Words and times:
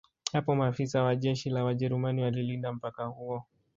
Hapo 0.33 0.55
maafisa 0.55 1.03
wa 1.03 1.15
jeshi 1.15 1.49
la 1.49 1.63
Wajerumani 1.63 2.21
walilinda 2.21 2.73
mpaka 2.73 3.05
huo 3.05 3.43